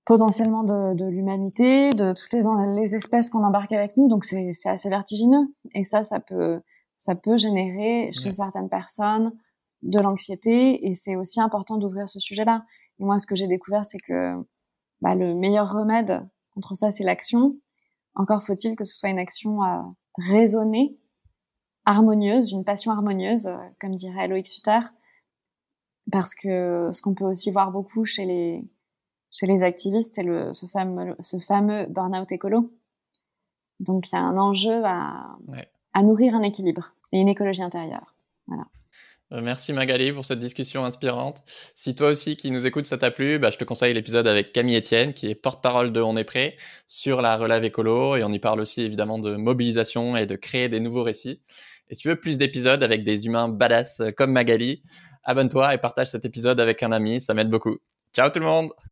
[0.06, 2.44] potentiellement de, de l'humanité, de toutes les,
[2.80, 4.08] les espèces qu'on embarque avec nous.
[4.08, 5.54] Donc c'est assez vertigineux.
[5.74, 6.62] Et ça, ça peut
[6.98, 9.32] ça peut générer chez certaines personnes
[9.84, 10.88] de l'anxiété.
[10.88, 12.66] Et c'est aussi important d'ouvrir ce sujet-là.
[13.00, 14.34] Et moi, ce que j'ai découvert, c'est que
[15.02, 17.56] bah, le meilleur remède contre ça, c'est l'action.
[18.16, 19.82] Encore faut-il que ce soit une action euh,
[20.18, 20.98] raisonnée,
[21.86, 24.80] harmonieuse, une passion harmonieuse, euh, comme dirait Loïc Sutter,
[26.12, 28.70] parce que ce qu'on peut aussi voir beaucoup chez les
[29.32, 32.70] chez les activistes, c'est le ce fameux ce fameux burn-out écolo.
[33.80, 35.38] Donc il y a un enjeu à,
[35.94, 38.14] à nourrir un équilibre et une écologie intérieure.
[38.48, 38.66] Voilà.
[39.34, 41.42] Euh, merci Magali pour cette discussion inspirante.
[41.74, 44.52] Si toi aussi qui nous écoutes ça t'a plu, bah, je te conseille l'épisode avec
[44.52, 48.32] Camille Etienne qui est porte-parole de On est prêt sur la relève écolo et on
[48.34, 51.42] y parle aussi évidemment de mobilisation et de créer des nouveaux récits.
[51.90, 54.84] Et si tu veux plus d'épisodes avec des humains badass comme Magali,
[55.24, 57.78] abonne-toi et partage cet épisode avec un ami, ça m'aide beaucoup.
[58.14, 58.72] Ciao tout le monde